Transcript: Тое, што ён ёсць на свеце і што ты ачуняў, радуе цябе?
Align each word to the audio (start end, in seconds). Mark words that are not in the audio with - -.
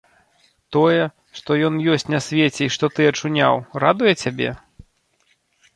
Тое, 0.75 1.03
што 1.39 1.57
ён 1.67 1.77
ёсць 1.97 2.07
на 2.15 2.19
свеце 2.29 2.61
і 2.67 2.71
што 2.77 2.85
ты 2.97 3.01
ачуняў, 3.11 3.53
радуе 3.87 4.13
цябе? 4.23 4.49